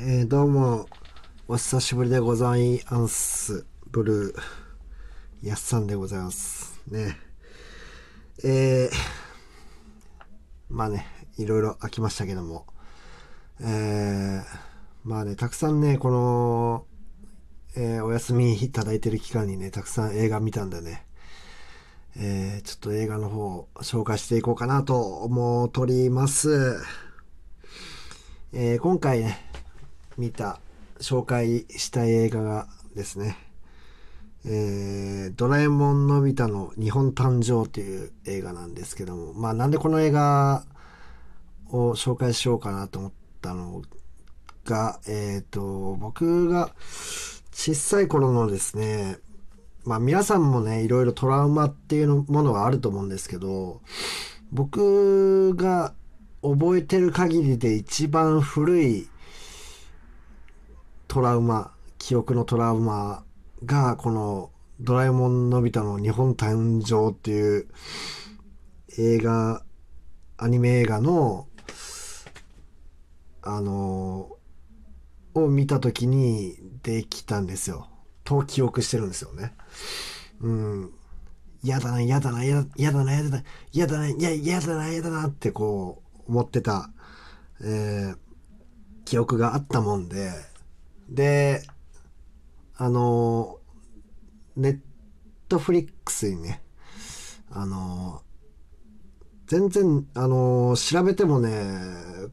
[0.00, 0.86] えー、どうも、
[1.48, 3.66] お久しぶりでございます。
[3.90, 6.80] ブルー、やっさんでございます。
[6.86, 7.18] ね。
[8.44, 8.96] えー、
[10.70, 11.04] まあね、
[11.36, 12.66] いろいろ飽きましたけども、
[13.60, 14.42] えー、
[15.02, 16.86] まあね、たくさんね、この、
[17.74, 21.06] えー、お休みいただいてる期間にね、たくさん映画見たんでね、
[22.16, 26.76] えー、ちょっと映画の方を紹介していこうかなと思っております。
[28.52, 29.47] えー、今回ね、
[30.18, 30.60] 見た、
[30.98, 33.38] 紹介した映画がですね、
[34.44, 40.64] えー、ドラえもんのび太の日本誕生という映画なんですけども、まあなんでこの映画
[41.70, 43.82] を紹介しようかなと思ったの
[44.64, 46.70] が、えっ、ー、と、僕が
[47.52, 49.18] 小さい頃のですね、
[49.84, 53.80] まあ皆さんもね、いろいろトラウマっていうものがあると思うんですけど、
[54.50, 55.92] 僕が
[56.42, 59.08] 覚えてる限りで一番古い
[61.18, 63.24] トラウマ、記憶のトラウマ
[63.64, 67.66] が、このドラえもんのび太の日本誕生っていう
[68.96, 69.64] 映画、
[70.36, 71.48] アニメ映画の、
[73.42, 74.30] あの
[75.34, 77.88] を見た時にできたんですよ。
[78.22, 79.54] と記憶してるんですよね。
[80.40, 80.92] うん。
[81.64, 86.92] 嫌だな、嫌だな、嫌だな、嫌だな、嫌だな、嫌だな、嫌だなってこう思ってた、
[87.60, 88.16] えー、
[89.04, 90.30] 記憶があったもんで、
[91.08, 91.62] で、
[92.76, 93.58] あの、
[94.56, 94.80] ネッ
[95.48, 96.62] トフリックスにね、
[97.50, 98.22] あの、
[99.46, 101.50] 全然、あの、調べてもね、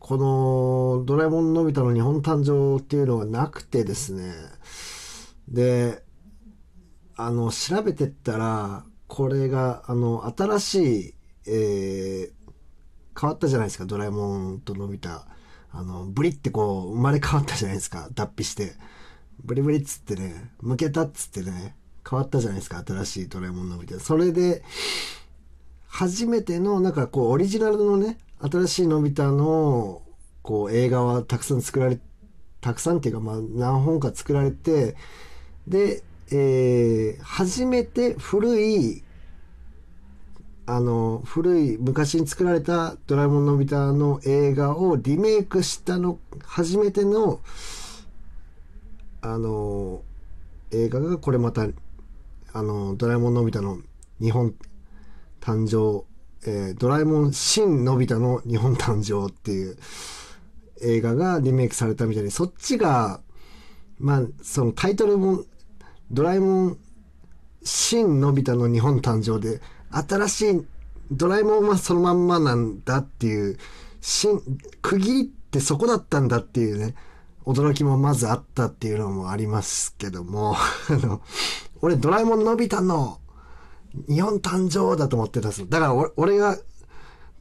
[0.00, 4.32] このドラえもんのび太の日本誕生っていうのがなくてですね、
[5.48, 6.02] で、
[7.16, 11.14] あの、調べてったら、これが、あの、新しい、
[11.46, 15.33] えー、変わったじゃないですか、ドラえもんとのび太。
[15.76, 18.74] あの、ブリってこう、生まれ変わったじゃないですか、脱皮して。
[19.42, 21.74] ブリブリっつってね、剥けたっつってね、
[22.08, 23.98] 変わったじゃないですか、新しいドラえもんのび太。
[23.98, 24.62] それで、
[25.88, 30.02] 初めての、なんかこう、オリジナルのね、新しいのび太の、
[30.42, 31.98] こう、映画はたくさん作られ、
[32.60, 34.96] たくさんっていうか、まあ、何本か作られて、
[35.66, 39.03] で、えー、初めて古い
[40.66, 47.40] あの、古い、昔に作られたドラえもんのび太の映画をリメイクしたの、初めての、
[49.20, 50.02] あの、
[50.70, 51.66] 映画がこれまた、
[52.54, 53.78] あの、ドラえもんのび太の
[54.20, 54.54] 日本
[55.40, 56.06] 誕生、
[56.48, 59.76] えー、ドラえもん新のび太の日本誕生っていう
[60.80, 63.20] 映画がリメイクされたみたいで、そっちが、
[63.98, 65.44] まあ、そのタイトルも、
[66.10, 66.78] ドラえもん
[67.62, 69.60] 新のび太の日本誕生で、
[69.94, 70.66] 新しい
[71.10, 73.58] ドラえもんはそのまんまなんだっていう、
[74.00, 74.40] 新、
[74.82, 76.94] 区切りってそこだったんだっていうね、
[77.44, 80.56] 驚きもまずあったっていうのもありますけども、
[80.88, 81.20] あの、
[81.82, 83.18] 俺ドラえもんのび太の
[84.08, 85.66] 日本誕生だと思ってたんですよ。
[85.68, 86.58] だから俺が、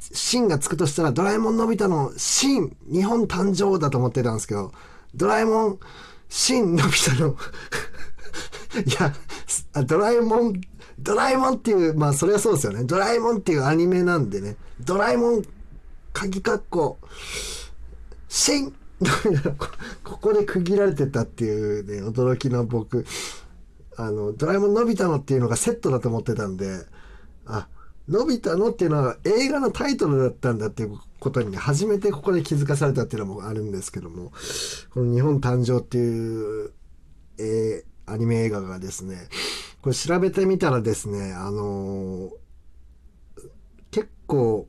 [0.00, 4.72] 新がつくとしたらドラえもんのび太の新日本誕生だと思ってたんですけど、
[5.14, 5.78] ドラえもん
[6.28, 7.36] 新のび太の
[8.84, 9.14] いや、
[9.84, 10.60] ドラえもん
[11.02, 12.84] ドラえもんっていう、まあそれはそうですよね。
[12.84, 14.56] ドラえもんっていうアニメなんでね。
[14.80, 15.42] ドラえもん、
[16.12, 16.98] 鍵括弧、
[18.28, 18.74] シン
[20.04, 23.04] ここで区切られてたっていうね、驚きの僕、
[23.96, 26.86] あの、ドラえもんのび太のっていうのがセットだと思ってたんで、
[27.46, 27.68] あ、
[28.08, 34.32] のび太のっていうのは映画のタイトルだったんだっていうことにね、初めてここで気づかされたっていうのもあるんですけども、
[34.90, 36.72] この日本誕生っていう、
[37.38, 39.28] えー、アニメ映画がですね、
[39.82, 42.30] これ調べてみたらですね、あのー、
[43.90, 44.68] 結構、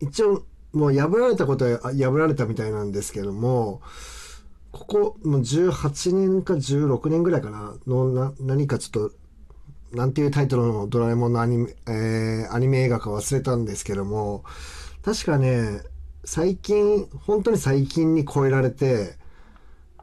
[0.00, 3.80] 一応、もう破られたことは破られたみたいなんですけども、
[4.72, 14.42] ここ、もう18年か16年ぐらいかな、のな、何かちょっと、なんていうタイトルのドラえもんのアニメ、えー、アニメ映画か忘れたんですけども、
[15.04, 15.82] 確かね、
[16.24, 19.16] 最近、本当に最近に超えられて、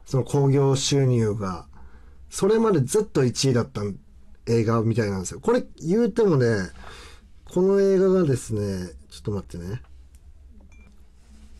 [0.06, 1.66] その興行収入が、
[2.32, 3.82] それまでずっと1位だった
[4.46, 5.40] 映画みたいなんですよ。
[5.40, 6.46] これ言うてもね、
[7.44, 9.82] この映画がですね、ちょっと待ってね。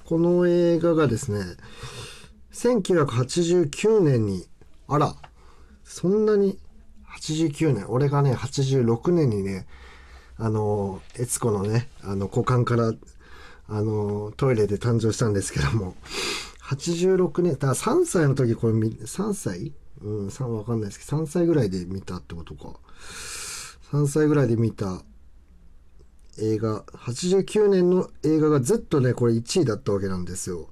[0.06, 1.40] この映画がですね、
[2.54, 4.46] 1989年に、
[4.88, 5.14] あら、
[5.84, 6.58] そんなに、
[7.20, 9.66] 89年、俺がね、86年にね、
[10.38, 12.94] あの、悦子のね、あの、股間から、
[13.68, 15.96] あの、トイレで誕生したんですけども、
[16.62, 19.74] 86年、だから3歳の時これ3歳？
[20.02, 22.74] うん、3わかんないですけど、3歳ぐらいで見たってことか。
[23.92, 25.02] 3歳ぐらいで見た
[26.38, 30.68] 映画、89年の映画がずっとね、これ1位だったわけなんですよ。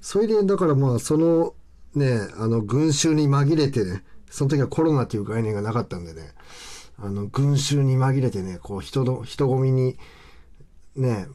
[0.00, 1.54] それで、だからまあ、その
[1.94, 6.32] ね、あの、群衆に紛れてね、その時はコロナっていう概念がなかったんでね、
[6.98, 9.98] あの、群衆に紛れてね、こう、人の、人混みに、
[10.96, 11.26] ね、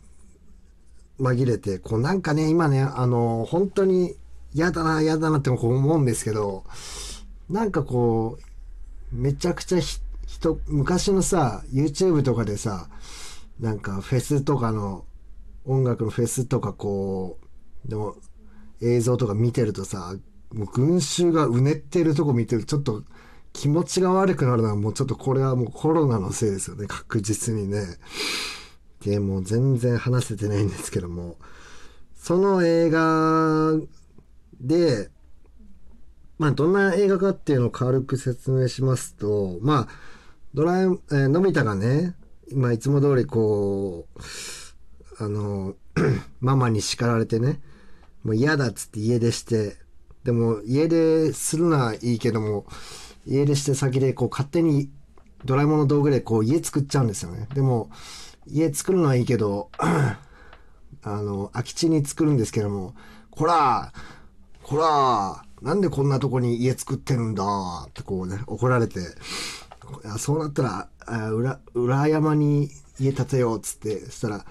[1.19, 4.15] 紛れて、こう、なんかね、今ね、あの、本当に
[4.53, 6.63] 嫌だな、嫌だなって思うんですけど、
[7.50, 12.90] なんかこう、めちゃくちゃ人、昔のさ、YouTube とかでさ、
[13.60, 15.06] なんかフェスとかの、
[15.66, 17.40] 音楽のフェスとかこ
[17.88, 18.16] う、の
[18.81, 20.16] 映像とか見てるとさ、
[20.54, 23.04] もう群衆がうねってるとこ見てるちょっと
[23.54, 26.88] 気持ちが悪くなるのはもうちょっとこれはもうコロナのせいですよね。
[26.88, 27.98] 確実にね。
[29.01, 31.38] で、もう全然話せてないんですけども、
[32.16, 33.74] その映画
[34.62, 35.10] で、
[36.39, 39.88] まあ、どんな映画かっていうのを軽く説明しますと、まあ、
[40.53, 42.15] ドラえ、えー、のび太がね、
[42.53, 45.75] まあ、いつも通りこう、あの、
[46.39, 47.59] ママに叱られてね、
[48.24, 49.75] もう嫌だっつって家出して、
[50.24, 52.65] でも家出するのはいいけども、
[53.27, 54.89] 家出して先でこう勝手に
[55.44, 57.47] ドラえもんの道具でこう家作っちゃうんですよね。
[57.53, 57.89] でも、
[58.47, 62.95] 家作るのはいいけど、 あの、空き地に作るんですけども、
[63.30, 63.91] こら
[64.69, 67.44] こらなんでこんなとこに家作ってるんだ
[67.88, 69.01] ってこうね、怒られて、
[70.17, 72.69] そうなったら、あ裏、裏山に
[73.00, 74.45] 家建てようっつって、そしたら、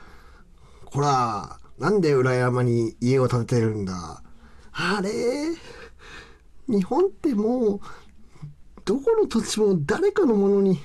[0.84, 4.22] こらなんで裏山に家を建ててるんだ？
[4.72, 5.10] あれ？
[6.68, 7.80] 日本ってもう、
[8.84, 10.78] どこの土地も誰かのものに、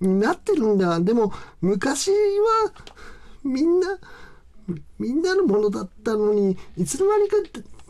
[0.00, 1.00] なってるんだ。
[1.00, 2.72] でも、昔は、
[3.44, 3.98] みんな、
[4.98, 7.36] みんなのものだったのに、いつの間にか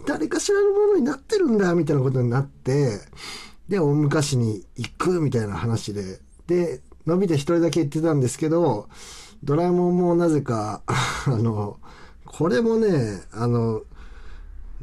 [0.06, 2.98] 誰かしらのものになってるんだ、みたいなことになって、
[3.68, 8.88] で、大昔に行く、みたいな話で、で、のび太一人だけ言ってたんですけど、
[9.44, 11.78] ドラえもんもなぜか、あの、
[12.24, 13.82] これもね、あの、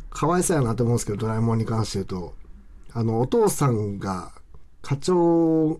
[0.09, 2.33] かわいそうやなと思うんですけど、ドラえもんに関して言うと、
[2.93, 4.31] あの、お父さんが、
[4.81, 5.79] 課長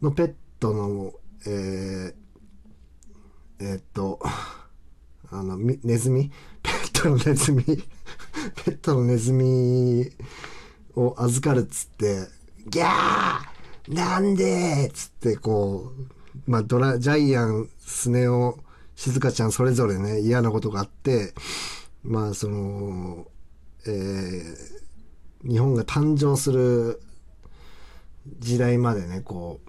[0.00, 1.12] のペットの、
[1.46, 2.14] えー、
[3.60, 4.20] えー、っと、
[5.30, 6.30] あの、ネズミ？
[6.62, 7.64] ペットのネズミ？
[7.64, 7.72] ペ
[8.70, 10.10] ットのネズミ
[10.94, 12.26] を預かるっつって、
[12.66, 13.94] ギャー！
[13.94, 15.92] なんでっつってこ
[16.46, 18.58] う、まあ、ドラ、ジャイアン、スネ夫、
[18.96, 21.34] 静香ちゃんそれぞれね、嫌なことがあって、
[22.02, 23.26] まあ、その、
[23.86, 27.00] えー、日本が誕生する
[28.38, 29.60] 時代までね、こ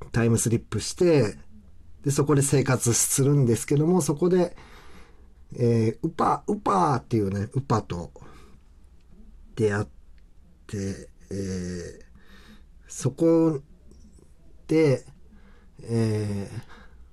[0.00, 1.36] う、タイムスリップして、
[2.04, 4.56] で、そこで生活するんですけども、そこで、
[5.56, 8.12] えー、ウパ、ウパーっていうね、ウパと
[9.56, 9.86] 出会っ
[10.66, 12.02] て、えー、
[12.86, 13.60] そこ
[14.66, 15.04] で、
[15.82, 16.50] え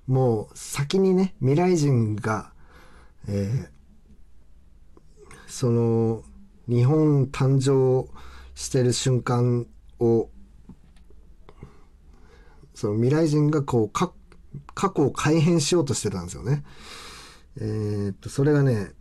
[0.09, 2.51] ー、もう先にね、未来人が、
[3.27, 3.67] えー、
[5.47, 6.23] その、
[6.67, 8.09] 日本誕生
[8.55, 9.65] してる瞬間
[9.99, 10.29] を、
[12.73, 14.11] その未来人がこう、過
[14.75, 16.63] 去を改変しようとしてたんですよね。
[17.57, 18.91] えー、っと、それがね、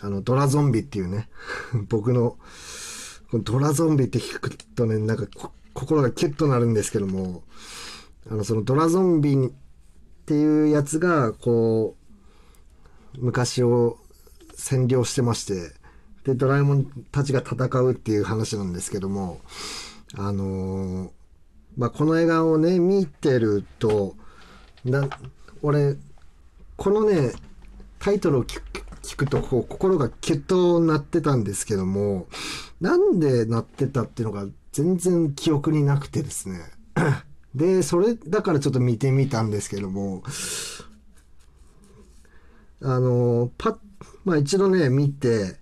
[0.00, 1.28] あの、ドラゾンビっていうね、
[1.88, 2.36] 僕の、
[3.30, 5.26] このドラゾンビって聞くとね、なんか
[5.74, 7.42] 心がキュッとなるんですけども、
[8.30, 9.50] あの、そのドラゾンビっ
[10.26, 11.96] ていうやつが、こ
[13.16, 13.98] う、昔を
[14.56, 15.72] 占領してまして、
[16.24, 19.40] で、ドラえもんたちが戦うっていう話なんですけども、
[20.14, 21.10] あのー、
[21.76, 24.16] まあ、この映画をね、見てると、
[24.84, 25.08] な、
[25.62, 25.96] 俺、
[26.76, 27.32] このね、
[28.08, 28.58] タイトルを聞
[29.18, 32.26] くとこう心がキュッとなってたんですけども、
[32.80, 36.60] なんでなってたっていうのが全然記憶になくてですね。
[37.54, 40.22] で、それだからちょっと見てみたんですけども、
[42.80, 43.78] あの、パッ、
[44.24, 45.56] まあ一度ね、見て、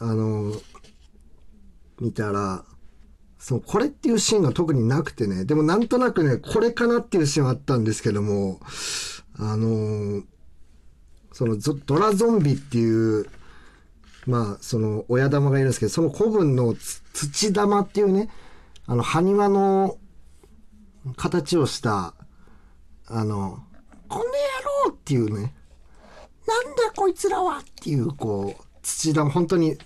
[0.00, 0.52] あの、
[2.00, 2.64] 見たら、
[3.38, 8.58] そう、これっていうシーンが特になくてね、でもなんとなくね、これかなっていうシーンはあったんですけども、
[9.38, 10.24] あの
[11.40, 13.26] そのドラゾンビっていう、
[14.26, 16.74] まあ、その親玉がいるんですけど、その古文の
[17.14, 18.28] 土玉っていうね、
[18.84, 19.96] あの、埴輪の
[21.16, 22.12] 形をした、
[23.06, 23.58] あの、
[24.06, 24.30] この野
[24.86, 25.54] 郎っていうね、
[26.46, 29.78] なんだこいつらはっていう、こう、土玉、本当に、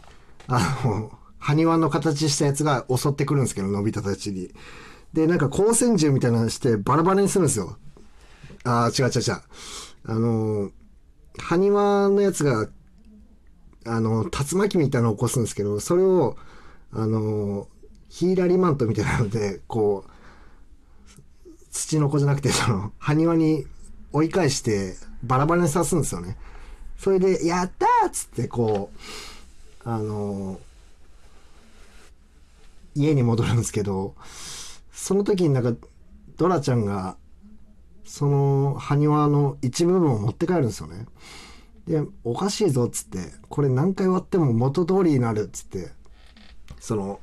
[0.49, 4.50] あの、埴輪の形したやつが襲ってくるんですけど、のび太たちに。
[5.12, 7.78] で、なんか光線銃みたいなのしてバラバラにするんですよ。
[8.64, 9.42] ああ、違う違う違う。
[10.06, 10.73] あの
[11.38, 12.69] 埴輪のやつが、
[13.87, 16.37] あの、竜巻みたいなのを起こすんですけど、それを、
[16.93, 17.69] あの、
[18.09, 20.11] ヒーラリマントみたいなので、こう、
[21.71, 23.67] 土の子じゃなくて、その、埴輪に
[24.12, 26.37] 追い返して、バラバラに刺すんですよね。
[26.97, 28.99] それで、やったーっつって、こう、
[29.87, 30.59] あの
[32.95, 34.14] 家に戻るんですけど、
[34.93, 35.87] その時になんか、
[36.37, 37.17] ドラちゃんが、
[38.04, 41.06] その埴輪の一部分を持って帰るんですよね。
[41.87, 43.18] で、おかしいぞっつって、
[43.49, 45.90] これ何回割っても元通りになるっつって、
[46.80, 47.20] その、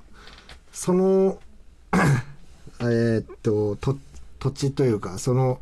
[0.71, 1.39] その、
[2.81, 3.97] えっと、と、
[4.39, 5.59] 土地というか、その、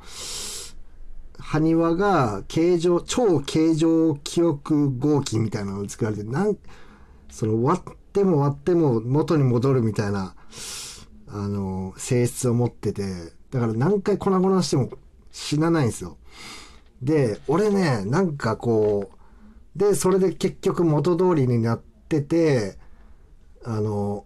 [1.40, 6.58] 埴輪が形状、超形状記憶合金みたいなのを作られて、なん、
[7.30, 10.36] その割っても割っても元に戻るみたいな、
[11.28, 14.90] あの、性質を持ってて、だから何回粉々しても
[15.40, 16.18] 死なないんですよ。
[17.02, 19.10] で、俺ね、なんかこ
[19.76, 22.78] う、で、それで結局元通りになってて、
[23.64, 24.26] あの、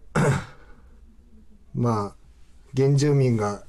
[1.75, 2.15] まあ、
[2.75, 3.63] 原住民が、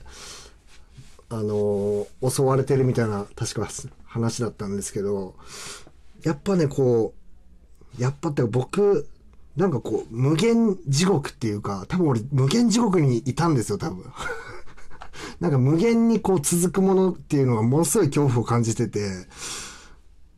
[1.28, 3.68] あの、襲われてるみたいな、確か
[4.04, 5.34] 話だったんですけど、
[6.22, 7.14] やっぱね、こ
[7.98, 9.06] う、やっぱって僕、
[9.56, 14.10] なんかこう、無限地獄っていうか、多分俺無限地獄にいたんですよ、多分。
[15.44, 19.10] なんか無限にこう続くものっていうのがものすごい恐怖を感じてて、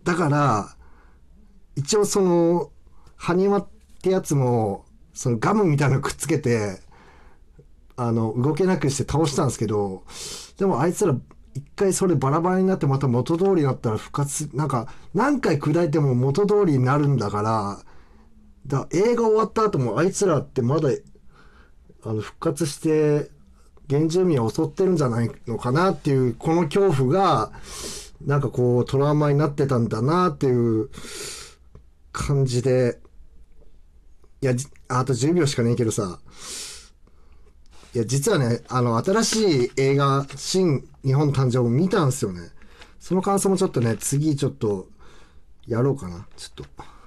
[0.03, 0.77] だから、
[1.77, 2.73] 一応その、
[3.15, 3.69] 埴輪っ
[4.03, 4.85] てやつも、
[5.15, 6.81] そのガムみたいなのくっつけて、
[7.95, 10.03] あの、動けなくして倒したんですけど、
[10.59, 11.15] でもあいつら
[11.55, 17.79] 一回それバラバラになってまた元通りになったら復活、なんか何回砕いても元通りになるんだから、
[18.67, 20.89] だ映画終わった後もあいつらってまだ
[22.03, 23.36] あの復活して
[23.89, 27.53] 原住民を襲ってるんじゃないのかなっていうこの恐怖が
[28.25, 30.91] なんかこうトラウマになってたんだなっていう
[32.13, 32.99] 感じで
[34.41, 34.55] いや
[34.89, 36.19] あと10秒しかねえけどさ
[37.95, 42.51] いや実はねあの新しい映画「新日本誕生」を見たんですよね
[42.99, 44.89] その感想もちょっとね次ちょっと
[45.67, 46.96] やろうかなちょっと。